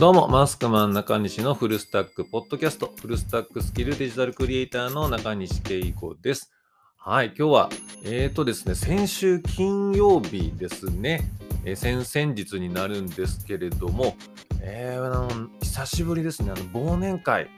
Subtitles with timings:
[0.00, 6.50] どうも、マスクマン中西のフルスタックポッドキャスト、フルスタックスキルデジタルクリエイターの中西圭子です。
[6.96, 7.70] はい、今日は、
[8.02, 11.30] えーとですね、先週金曜日ですね、
[11.66, 14.16] えー、先々日になるんですけれども、
[14.62, 17.50] えー、あの久しぶりですね、あの忘年会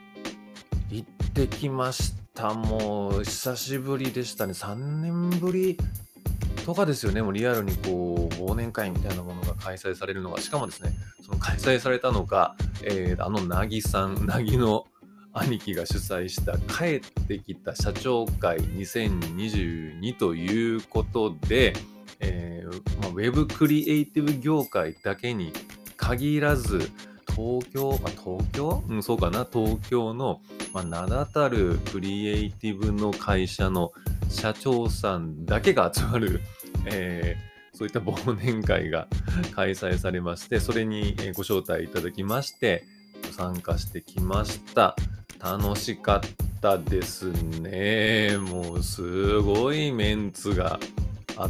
[0.91, 2.53] 行ってきました。
[2.53, 5.77] もう久しぶりでしたね、3年ぶり
[6.65, 14.85] とかですよね、もうリアルにこう忘年会みたいなものが開催されるのが、しかもですね、その開催されたのが、えー、あのなぎさん、なぎの
[15.33, 21.73] 兄貴が主催した帰ってきた社長会2022ということで、
[22.19, 25.51] えーまあ、ウェブクリエイティブ業界だけに
[25.97, 26.91] 限らず、
[27.35, 28.83] 東京、まあ、東京？
[28.87, 30.39] うん、そうかな、東京の、
[30.71, 33.91] まあ、名だたるクリエイティブの会社の
[34.33, 36.41] 社長さんだけが集まる、
[36.85, 39.07] えー、そういった忘年会が
[39.55, 42.83] 開催されまして、それにご招待いただきまして、
[43.31, 44.95] 参加してきました。
[45.39, 48.37] 楽しかったですね。
[48.37, 50.79] もうすごいメンツが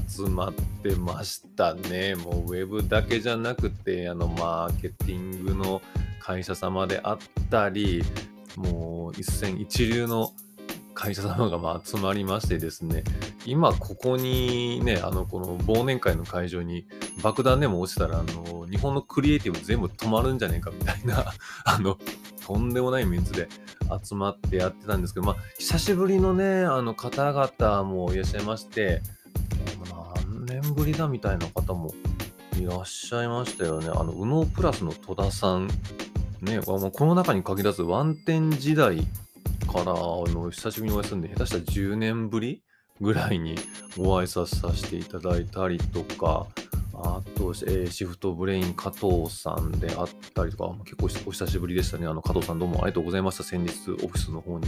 [0.07, 2.15] 集まってましたね。
[2.15, 5.81] もうウェブだけじゃなくて、あのマーケティングの
[6.19, 7.17] 会社様であっ
[7.49, 8.03] たり、
[8.55, 10.31] もう一戦一流の
[10.93, 13.03] 会社様がま集まりましてですね、
[13.45, 16.85] 今ここにね、あの、この忘年会の会場に
[17.21, 21.25] 爆弾でも落ちたら、あの、日本のクリエイティブ全部止まるんじゃねえかみたいな、
[21.65, 21.97] あの、
[22.45, 23.47] とんでもないメンツで
[24.03, 29.01] 集まってやってたんですけど、まあ、久しぶりのね、あの方々もいらっしゃいまして、
[30.45, 31.93] 何年ぶりだみたいな方も
[32.59, 33.89] いらっしゃいましたよね。
[33.89, 35.67] あの、右脳プラスの戸田さん、
[36.41, 39.07] ね、この中に限らず、ワンテン時代
[39.65, 42.63] からあの久しぶりにお会いするんで、下手したら10年ぶり
[43.01, 43.55] ぐらいに
[43.97, 46.47] ご挨拶させていただいたりとか、
[46.95, 52.07] あと、えー、シフトブレイン加藤さんであったりとか、結構お久しぶりでしたね。
[52.07, 53.43] あの、加藤さんどうもありがとうございました。
[53.43, 54.67] 先日オフィスの方に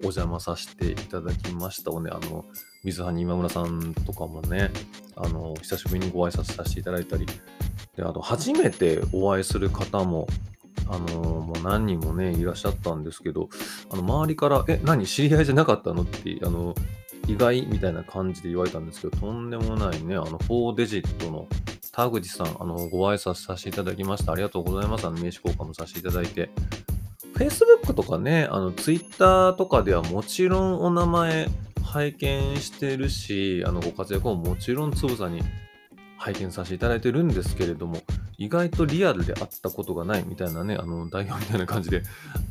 [0.00, 2.10] お邪魔させていただきましたをね。
[2.12, 2.44] あの、
[2.84, 4.70] 水谷今村さんとかもね、
[5.14, 7.26] あの、久しぶりにご挨拶させていただいたり、
[7.96, 10.26] で、あと、初めてお会いする方も
[10.88, 13.48] あのー、もう何人もね、いらっしゃったんですけど、
[13.90, 16.74] あの、周りから、え、何知り合いじゃなかったのって、あの、
[17.26, 21.46] 意外みたいな感じで言われたんですけど、とんでもないね、あの、4デジットの
[21.92, 24.32] 田口さん、あの、ご挨拶させていただきました。
[24.32, 25.06] ありがとうございます。
[25.06, 26.50] あの、名刺交換もさせていただいて。
[27.34, 31.48] Facebook とかね、あの、Twitter とかではもちろんお名前
[31.84, 35.42] 拝見してるし、あの、ご活躍ももちろんつぶさに
[36.16, 38.00] 拝見させていただいてるんですけれども、
[38.38, 42.04] 意外とリアルで会ったことがないみたいなね、あの、代表みたいな感じで、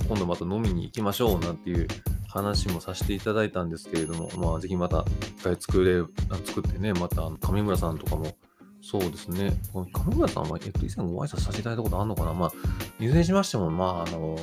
[0.08, 1.88] 今度また飲みに行きましょうなんていう
[2.28, 5.06] 話もさせていただいたんですけれども、まあ、ぜひまた
[5.38, 6.04] 一回作れ、
[6.46, 8.36] 作ってね、また、上村さんとかも、
[8.82, 9.58] そうですね。
[9.74, 12.34] 上村さんは、えっと、以前ご挨拶させていただいたことあるのかな？
[12.34, 12.52] まあ、
[13.00, 14.36] いずれにしましても、まあ、あの、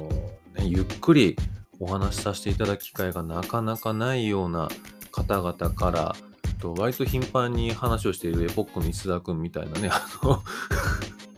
[0.55, 1.37] ね、ゆっくり
[1.79, 4.71] お話しさせていただく機会がなかなかないような
[5.13, 6.17] 方々から、
[6.61, 10.43] と割と頻繁に話をしているエポックの石田君みたいなね、あの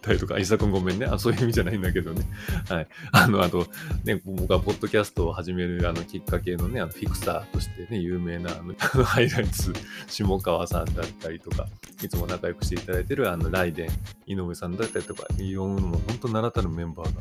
[0.06, 1.06] たりとか、石田君ごめんね。
[1.06, 2.24] あ、そういう意味じゃないんだけどね。
[2.70, 2.88] はい。
[3.12, 3.66] あの、あと、
[4.04, 8.74] ね、僕がポッドキャストを始めるあのきっかけのね、あのフィクサーとしてね、有名なあの
[9.04, 9.72] ハイライツ、
[10.06, 11.66] 下川さんだったりとか、
[12.02, 13.90] いつも仲良くしていただいてるあのライデン、
[14.26, 17.20] 井上さんだったりとか、いろんなも本当名だたるメンバーが、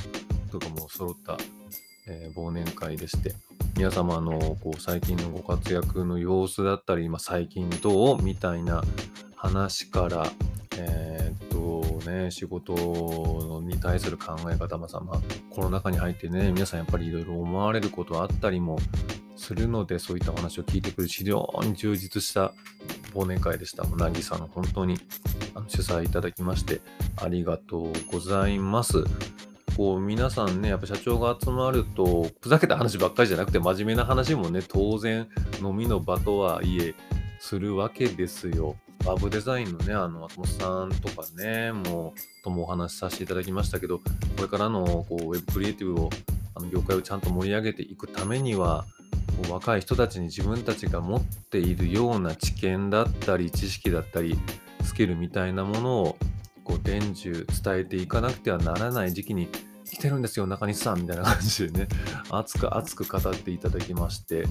[0.52, 1.38] とかも揃った、
[2.08, 3.34] えー、忘年会でして、
[3.76, 8.84] 皆様のこう最近のご活躍の様子だったり、まあ、最近どうみたいな
[9.36, 10.32] 話から、
[10.78, 11.45] えー、
[12.06, 18.78] ね、仕事に対する考え方、まあ、まあ、コロナ禍に入ってね、皆さんやっぱりいろいろ思われることあったりも
[19.36, 22.54] するので、そういったお話を聞いてくる非常に充実した
[23.14, 23.84] 忘年会でした。
[23.84, 24.98] なぎさん、本当に
[25.54, 26.82] あの主催いただきまして、
[27.18, 29.04] ありがとうございます。
[29.76, 35.28] こう皆さんね、やっぱ社長が集まると、ふざけた話ばっかりじゃなくて、真面目な話もね、当然
[35.62, 36.96] 飲みの場とはいえ、
[37.40, 38.78] するわけですよ。
[39.04, 44.04] バブデザインのね、あの、松本さんとかね、もう、ともお話しさせていただきましたけど、こ
[44.42, 46.10] れからのこうウェブクリエイティブを、
[46.56, 48.86] あの業界をちゃんと盛り上げていくためには、
[49.44, 54.40] こう若い人たちに自分たちが持っているような知見だったり、知識だったり、
[54.84, 56.18] スキルみたいなものを
[56.64, 59.50] こう伝授伝えていかなくてはならない時期に
[59.86, 61.88] 来てるんですよ中西さんみたいな感じでね
[62.30, 64.46] 熱く熱く語っていただきまして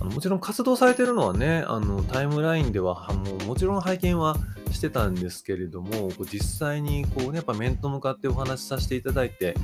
[0.00, 4.36] あのもちろん活動されてるのはねあのタイムラインではもうもちろん拝見は
[4.70, 9.54] してたんですけれども実際にこう、ね、やっぱ面と向かってお話しさせていただいて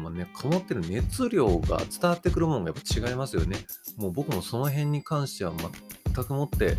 [0.00, 3.56] まあね、こもってる熱量が伝わってくるものがやっぱ違いますよね。
[3.96, 5.52] もう僕もその辺に関しては
[6.14, 6.76] 全くもって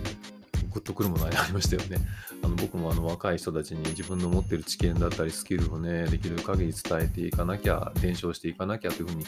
[0.72, 1.98] グッとくるものありましたよね。
[2.44, 9.26] あの僕もあの若い人たちに自分の持ってる知見だったりスキルをね、できる限り伝えていかなきゃ、伝承していかなきゃというふうに、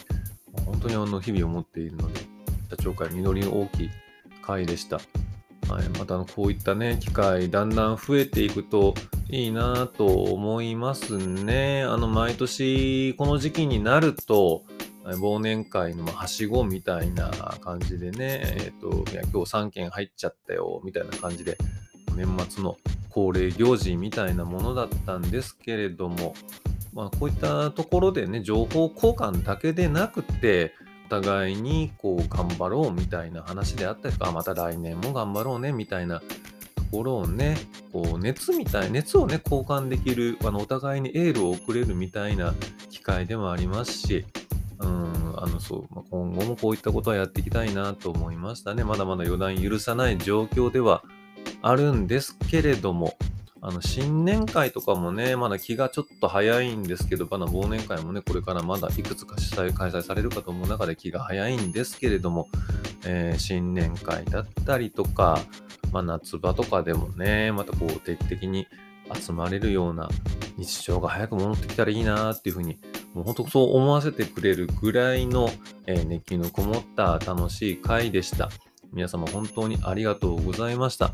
[0.66, 2.22] 本当にあの日々思っているので、
[2.70, 3.90] ダチョウ会、実りの大きい
[4.42, 5.00] 会でした。
[5.70, 8.94] はい、またあのこういったね、機会、だんだん増えていくと
[9.30, 11.84] いいなと思いますね。
[11.84, 14.64] あの、毎年この時期になると、
[15.06, 17.30] 忘年会のはしごみたいな
[17.62, 21.58] 感じでね、えっ、ー、と、いや、今日3件入っちゃったよ、みたいな感じで、
[22.16, 22.78] 年末の
[23.10, 26.34] 恒例行事みたいなものだったんですけれども、
[26.94, 30.74] まあ、こういったところでね、情報交換だけでなくて、
[31.08, 36.26] お互いにこう頑張ろうみたいな話であったりとか、また来年も頑張ろうねみたいなと
[36.92, 37.58] ころをね、
[37.92, 42.54] こう熱みたい、熱をね、交換できる、あのお互いにエールを送れるみたいな
[42.90, 44.26] 機会でもありますし、
[44.84, 48.84] うん、あの、そう、まあ、今後もこういったことはやっていきたいなと思いましたね。
[48.84, 51.04] まだまだ予断許さない状況では
[51.62, 53.18] あるんですけれども、
[53.62, 62.50] あの、新年会とかもね、まだ気がちょっと早いんですけど、まだ忘年会もね、これからまだいくつか主催、開催されるかと思う中で気が早いんですけれども、
[63.06, 65.40] えー、新年会だったりとか、
[65.94, 68.68] まあ、夏場とかでもね、またこう定期的に
[69.14, 70.10] 集まれるような
[70.58, 72.80] 日常が早く戻ってきたらいいなっていうふうに、
[73.14, 75.50] もう本当そう思わせてくれるぐらいの、
[75.86, 78.50] えー、熱気のこもった楽しい会でした。
[78.92, 81.12] 皆様本当にありがとうございました。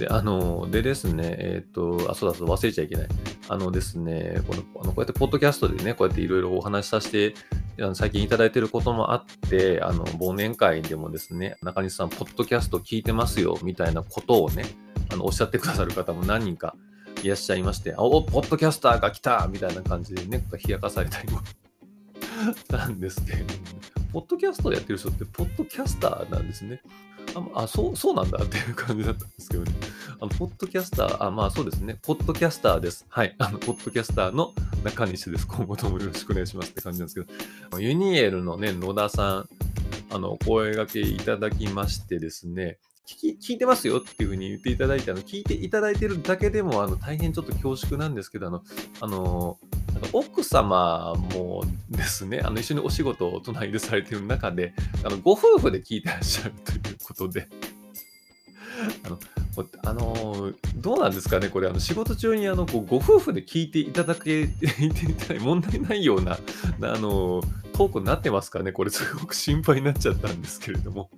[0.00, 3.08] で、あの、でですね、えっ、と、あ、そうだ、そう忘れちゃいけない。
[3.48, 7.34] あのですね、この、あのこうやってポッドキャストでね、こうやっていろいろお話しさせて、
[7.78, 14.64] あの最近いただいていることもあって、あの、忘年会でもですね、中西さん、ポッドキャスト聞いてますよ、みたいなことをね、
[15.12, 16.74] あの、おっしゃってくださる方も何人か
[17.22, 21.40] いらっしゃいまして、お、ポッドキャスターが来たみたいな感じでね、冷やかされたりも
[22.56, 23.60] したんですけれども、
[24.12, 26.82] ポッドキャストをやってる人って、ポッドキャスターなんですね。
[27.34, 29.72] あ、あそう、そうなんだっていう感じだったんですけどね。
[30.20, 31.98] あの、ポッドキャスター、あ、まあそうですね。
[32.02, 33.06] ポッドキャスターです。
[33.08, 33.34] はい。
[33.38, 34.52] あの、ポッドキャスターの
[34.82, 35.46] 中西です。
[35.46, 37.32] 今後ともよろしくお願いしますって感じなんですけ
[37.70, 39.48] ど、ユニエルのね、野田さん、
[40.10, 42.78] あの、お声掛けいただきましてですね、
[43.10, 48.62] 聞き聞いてますよっていうふうに言っていただいて、あの聞いていただいてるだけでもあの大変ちょっと恐縮なんですけど、あの、
[49.00, 49.58] あの
[50.12, 54.74] 奥様もですね、あの一緒にお仕事を隣でされてる中で、
[55.04, 57.48] あのご夫婦で聞いてらっしゃるということで、
[59.04, 59.18] あの
[59.84, 66.38] あのどうなんですかね、これ、あの仕事中にあのご夫婦で聞いていただけて問題ないようなあ
[66.98, 67.42] の
[67.72, 71.10] トークになってますかね、これ、すごく心配になっちゃったんですけれども。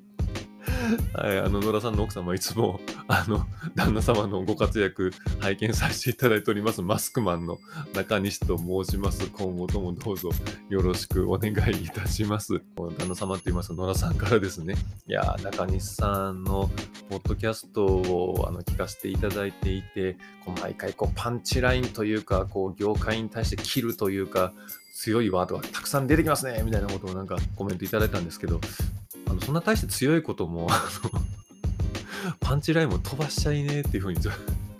[1.15, 6.83] はい、あの野田さんの奥様いつも あの旦那様のご活躍拝見させていただいております。
[6.83, 7.59] マスクマンの
[7.95, 9.29] 中西と申します。
[9.31, 10.31] 今後ともどうぞ
[10.69, 12.61] よろしくお願いいたします。
[12.77, 14.75] 旦那様って言いますと野田さんからですね。
[15.07, 16.71] いや中西さんの
[17.09, 24.53] ポッドキャストをあの聞かせていただいていてこう毎回こうパンチラインというかこう業界に対して切るというか
[24.95, 26.63] 強いワードがたくさん出てきますね。
[26.65, 28.61] みたいなことをなんかコメントいただいたんですけど
[29.33, 30.69] あのそんな大して強いことも、
[32.41, 34.21] パンチラインも飛ばしちゃいねえっていうふうに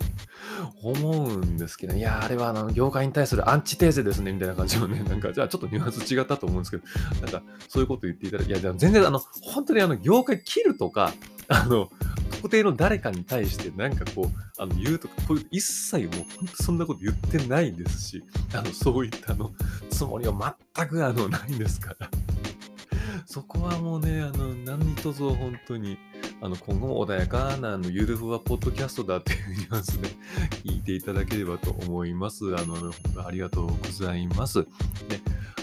[0.83, 6.83] 思うんですけど、いや、あれはあの業界に対するアンチテーゼですね、みたいな感じのね、なんか、じゃあちょっとニュアンス違ったと思うんですけど、
[7.21, 11.11] なんか、そういうこと言っていただいて、いや、全然、あの、本当にあの、業界切るとか、
[11.47, 11.89] あの、
[12.29, 18.23] 特定の誰かに対してなんかこう、あの、言うとか、こういう一切もう本当そんなこと言ってないですし、
[18.53, 19.51] あの、そういったの、
[19.89, 22.09] つもりは全くあの、ないんですから。
[23.33, 25.97] そこはもうね、あの、何卒本当に、
[26.39, 30.07] あの、今後も穏やかな、あの、ゆるふわポッドキャストだっていうニュアンスで
[30.63, 32.55] 聞いていただければと思います。
[32.55, 32.93] あの、
[33.25, 34.61] ありがとうございます。
[34.61, 34.67] で、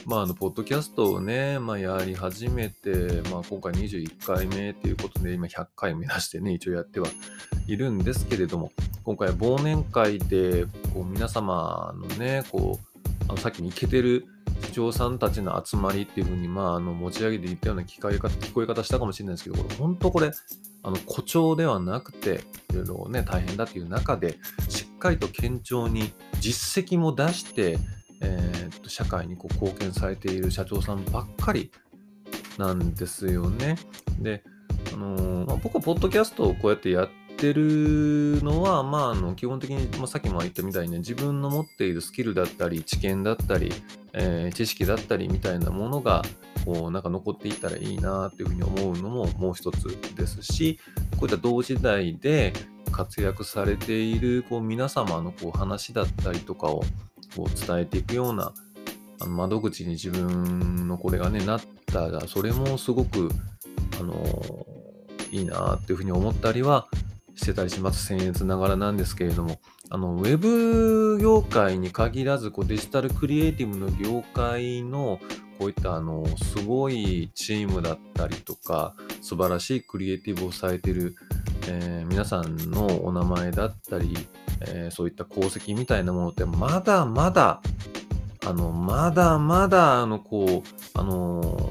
[0.04, 7.06] まあ、あの、ポッドキャストをね、まあ、やり始めて、まあ、今回21回目ということで、今100回目指してね、一応やっては
[7.68, 8.72] いるんですけれども、
[9.04, 12.90] 今回は忘年会で、こう、皆様のね、こう、
[13.28, 14.26] あのさっきにいけてる
[14.70, 20.30] 市長さんたちの集まりっていうふうに、まあ、あの持ち上げていったような聞こえ方聞こえ方したかもしれないですけど、これ本当これ、
[20.84, 27.78] あの誇張ではなくて、いろいろね、大変だっていう中で、しっかりと堅調に実績も出して、
[28.22, 31.72] えー、っと社会にこう貢献されている社長さんばっかり
[32.56, 33.76] なんですよね。
[34.20, 34.44] で、
[34.94, 37.19] あのー、まあ、僕はポッドキャストをこうやってやって
[37.52, 43.72] るのは、まあ、あの基本的に、まあ、さっきも言ったみたいに、ね、自分の持っているスキルだったり、知見だったり、
[44.12, 46.22] えー、知識だったりみたいなものが、
[46.64, 50.78] こう、なんか残っていったらいいなっていうふうに思うのももう一つですし、
[51.12, 52.52] こういった同時代で
[52.90, 56.82] 活躍されているこう皆様のこう話だったりとかを
[57.36, 58.52] こう伝えていくような
[59.20, 63.30] あの窓口に自分のこれがね、なったら、それもすごく、
[64.00, 64.14] あの、
[65.30, 66.88] いいなっていうふうに思ったりは
[67.34, 68.12] してたりします。
[68.12, 75.18] 僭越ながらなんですけれども、あの、ウェブ業界に限らず、こうデジタルクリエイティブの業界の、
[75.58, 81.16] こういったあの、すごいチームだったりとか、素晴らしいクリエイティブをされてる、
[81.68, 84.16] えー、皆さんのお名前だったり、
[84.62, 87.60] えー、そういった功績みたいなものって、まだまだ、
[88.46, 91.70] あの、まだまだ、あの、こう、あの、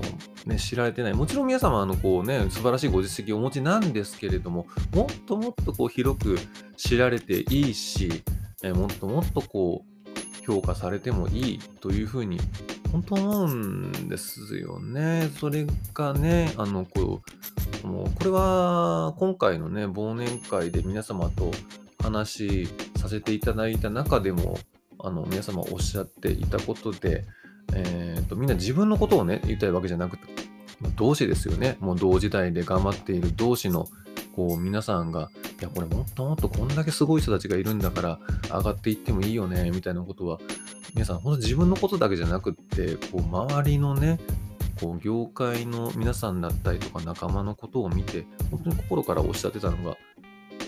[0.49, 1.13] ね、知られてない。
[1.13, 6.37] もちろん皆様、あの、こうね、素晴らしいご実績をお持ちなんですけれども、もっともっとこう広く
[6.75, 8.23] 知られていいし、
[8.63, 9.89] え、もっともっとこう、
[10.45, 12.39] 評価されてもいいというふうに、
[12.91, 15.29] 本当思うんですよね。
[15.39, 17.21] それがね、あの、こ
[17.83, 21.51] う、もうこれは今回のね、忘年会で皆様と
[22.01, 24.57] 話させていただいた中でも、
[25.01, 27.25] あの皆様おっしゃっていたことで、
[27.85, 30.27] えーと、みんな自分のことをね言いたいわけじゃなくて
[30.95, 33.87] 同志ですよねもう同時代で頑張っている同志の
[34.35, 38.19] こう皆さんがいやこれもっともっとこんだけすごい人たちがいるんだから
[38.49, 40.39] 上がっていってもいいよねみたいなことは
[40.93, 44.19] 皆さん本当自分のことだけじゃなくってこう周りのね
[44.79, 49.97] こう業界の皆さんだったりとか仲間のことを見て本当に心からおっしゃってたのが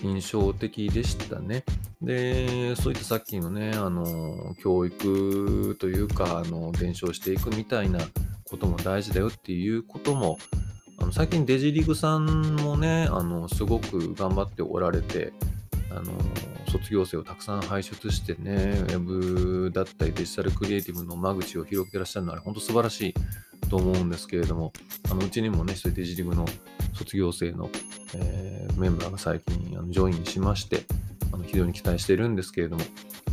[0.02, 1.64] 印象的でしたね。
[2.02, 8.00] で、そういったさっきのね、あの、教育というか、あの、伝承していくみたいな
[8.50, 10.38] ことも大事だよっていうことも、
[10.98, 15.32] あの最近デジリグさんもね、あの、すごく頑張っておられて、
[15.90, 16.12] あの、
[16.70, 23.14] 卒業生をたくさん輩出してね、ウェブだったりデジタルクリエイティブの間口を広げてらっしゃるのは、本当素晴らしい
[23.68, 24.72] と思うんですけれども、
[25.10, 26.46] あのうちにもね、そういうデジリグの
[26.94, 27.70] 卒業生の、
[28.14, 30.84] えー、メンバーが最近あのジョインしまして、
[31.32, 32.84] あの非常に期待してるんですけれども、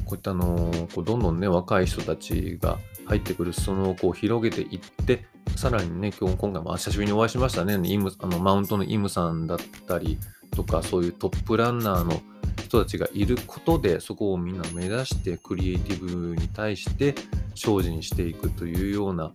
[0.06, 5.25] こういったあのこうどんどんね、若い人たちが入ってくる裾野をこう広げていって、
[5.56, 10.18] さらにね、今日今回も久しぶりにお会いしましたね、イムあのマウントのイムさんだったり
[10.51, 12.22] とか、そういうトップランナーの
[12.63, 17.15] 人たちがいることで、そこをみんな目指して、クリエイティブに対して
[17.56, 19.34] 精進していくというような、っ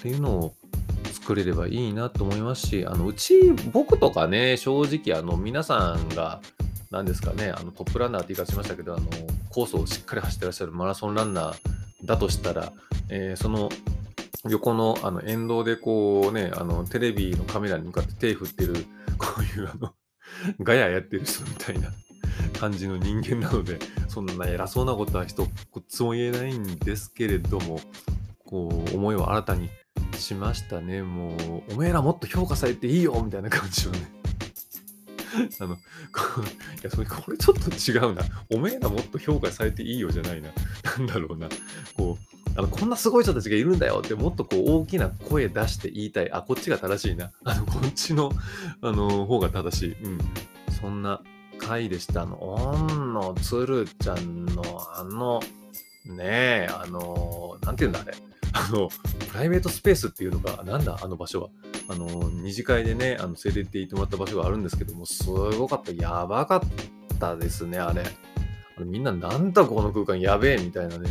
[0.00, 0.54] ていうのを
[1.12, 6.40] 作れればいいなと思いますし、あのうち、僕とかね、正直、あの皆さんが、
[6.90, 9.06] 何ですかね、あのトップランナーって言い方しましたけど、あの
[9.50, 11.56] コースをしっかり走ってらっしゃるマラソンランナー
[12.04, 12.72] だとしたら、
[13.10, 13.68] えー、その
[14.48, 18.74] 横のあの沿道でこうね、あのテレビのカメラに向かって手振ってる、
[19.18, 19.92] こういうあの
[20.60, 21.90] ガヤやってる人みたいな
[22.58, 23.78] 感じの人間なので、
[24.08, 25.46] そんな偉そうなことは一
[25.88, 27.80] つも言えないんですけれども、
[28.46, 29.68] こう思いを新たに
[30.16, 31.02] しましたね。
[31.02, 31.36] も
[31.68, 34.17] う、おめえらもっと評価されていいよみたいな感じをね。
[35.60, 35.78] あの、い
[36.82, 38.22] や、それ、これちょっと違うな。
[38.50, 40.50] おめえらもっと評価されていいよじゃないな。
[40.98, 41.48] なんだろうな。
[41.96, 46.32] こう、あの、こんなすごい人たちがいるんだよって、もっとこう、大きな声出して言いたい。
[46.32, 47.30] あ、こっちが正しいな。
[47.44, 48.32] あの、こっちの、
[48.82, 49.92] あの、方が正しい。
[50.02, 50.18] うん。
[50.80, 51.22] そんな
[51.58, 52.22] 回でした。
[52.22, 54.62] あの、オンの鶴ちゃんの、
[54.94, 55.40] あの、
[56.06, 58.16] ねえ、あの、なんて言うんだあれ。
[58.52, 58.88] あの、
[59.28, 61.48] プライベートスペースっていうのが、なんだ、あの場所は。
[61.88, 65.92] あの、二次会でね、あの連れて行ってもらった場所があるんですけども、すごかった。
[65.92, 68.02] やばかったですね、あれ。
[68.02, 68.04] あ
[68.80, 71.10] れみんな、なんだこの空間やべえみたいなね。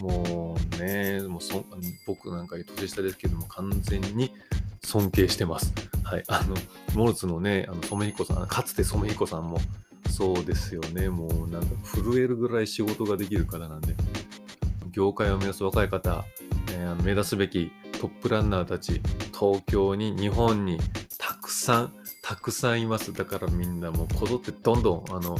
[0.00, 1.64] もうね、もうそ
[2.06, 4.32] 僕なんか年下ですけども、完全に
[4.84, 5.72] 尊敬してます。
[6.04, 6.24] はい。
[6.28, 6.54] あの、
[6.94, 9.58] モルツのね、あの、染彦さん、かつて染彦さんも、
[10.10, 11.08] そうですよね。
[11.08, 13.94] もうなんか震えるぐらい仕事ができる方なんで、
[14.92, 16.24] 業界を目指す若い方、
[16.72, 19.00] えー、目指すべきトップランナーたち、
[19.38, 20.78] 東京に、日本に
[21.18, 23.12] たくさん、たくさんいます。
[23.12, 25.36] だからみんなもうこぞってどんどん、あの、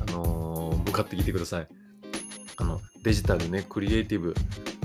[0.00, 1.68] あのー、向かってきてください。
[2.58, 4.34] あの、デジタルね、クリエイティブ、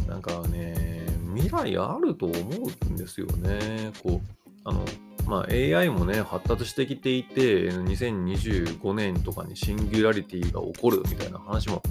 [0.08, 3.92] なんかね、未来あると思うんですよね。
[4.04, 4.28] こう、
[4.66, 4.84] あの、
[5.28, 11.82] まあ、AI もね、発達してきていて、2025年とかにシンギュラリティが起こるみたいな話も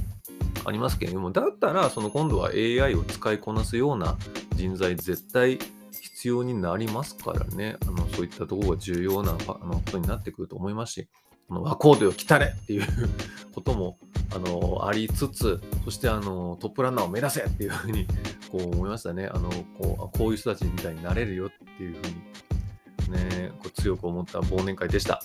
[0.70, 4.16] ありますけれども、だったら、その今度は AI を使いこなすような
[4.54, 5.58] 人材絶対
[5.90, 11.08] 必要になりますからね、あのそういったところが重要なあのことになってくると思いますし、
[11.48, 12.86] この和コードよ来たれっていう
[13.52, 13.98] ことも
[14.32, 18.06] あのありつつ、そしてあのトップランナーを目指せっていうふうに
[18.52, 19.26] こう思いましたね。
[19.26, 25.20] あのこうこういう人たちみたいになれるよっていうふうに、ね、こう強く思った忘年会でした。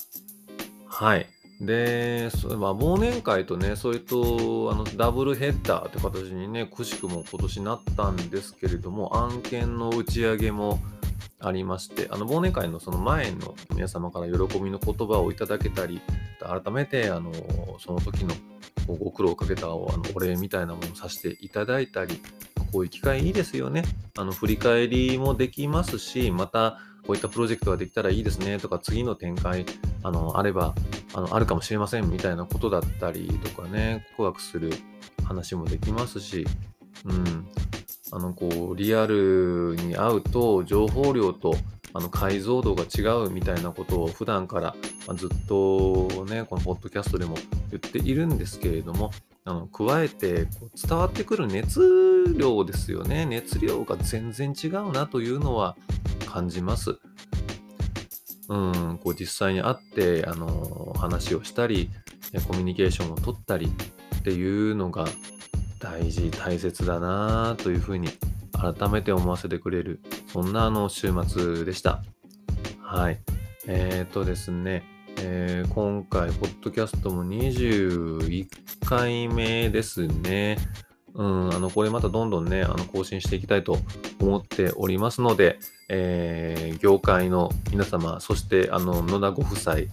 [0.86, 1.35] はい。
[1.60, 10.80] で、まあ、忘年会とね、それとあのダブルヘッダーって形にね、くしくも今年なったんですけれども、案件の打ち上げも
[11.40, 16.02] ありまして、あの忘年会のその前の皆様から喜びの言葉をいただけたり、
[16.40, 17.32] 改めてあの
[17.78, 18.34] その時の
[18.86, 22.20] ご苦労をかけたあのお礼みたいなものをさせていただいたり、
[22.72, 23.84] こういう機会いいですよね。
[24.18, 29.64] あの振り返りもできますし、またこういったプロジェクトができたらいいですねとか、次の展開、
[30.02, 30.74] あの、あれば、
[31.14, 34.72] あの、あるかもしれませんみたいなことだったりとかね、告白する
[35.24, 36.46] 話もできますし、
[37.04, 37.46] うん。
[38.12, 41.54] あの、こう、リアルに会うと、情報量と、
[41.96, 44.76] あの解像度が違うみたいなことを普段から
[45.14, 47.36] ずっとね、このポッドキャストでも
[47.70, 49.12] 言っているんですけれども、
[49.46, 50.46] あの加えて
[50.86, 53.24] 伝わってくる熱量ですよね。
[53.24, 55.74] 熱量が全然違うなというのは
[56.26, 56.98] 感じます。
[58.48, 61.90] うん、こう実際に会って、あの話をしたり、
[62.46, 65.06] コミュニケーションを取ったりっていうのが
[65.80, 68.08] 大事、大切だなというふうに
[68.52, 70.00] 改めて思わせてくれる、
[70.32, 72.02] そんなあの週末でした。
[72.80, 73.20] はい。
[73.66, 74.84] えっ、ー、とですね、
[75.18, 78.46] えー、今回、ポッドキャストも21
[78.86, 80.58] 回目ですね。
[81.14, 83.78] うん、あの、これまたどんどんね、あの、更新していきたいと
[84.20, 89.90] 思っておりますので、えー、業界の皆様、そして、あの、野田ご夫妻、引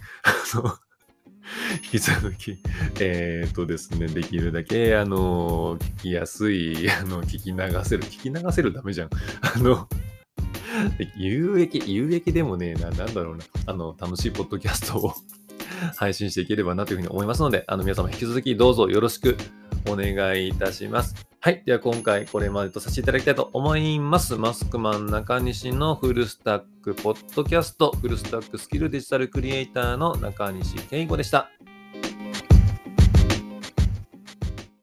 [1.90, 2.58] き続き、
[3.00, 9.10] えっ、ー、とですね、できるだけ、あの、聞きやすい、あの、聞き流せる、聞き流せるダメじゃん。
[9.42, 9.88] あの、
[11.16, 15.14] 有益、有益でもねえな、なんだろうな、あの、楽しいポッドキャストを
[15.96, 19.36] 配信していければなというふうに思いますので、あの、皆様引き続きどうぞよろしく
[19.88, 21.33] お願いいたします。
[21.44, 21.62] はい。
[21.66, 24.36] では今回これまでとさせていただきたいと思います。
[24.36, 31.50] マスクマン中西のフルスタックポッドキャスト、フルスタックスキルデジタルクリエイターの中西圭吾でした。